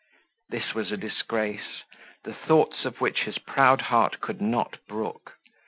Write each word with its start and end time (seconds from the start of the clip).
This 0.49 0.73
was 0.73 0.91
a 0.91 0.97
disgrace, 0.97 1.83
the 2.23 2.33
thoughts 2.33 2.85
of 2.85 3.01
which 3.01 3.25
his 3.25 3.37
proud 3.37 3.81
heart 3.81 4.19
could 4.19 4.41
not 4.41 4.79
brook. 4.87 5.33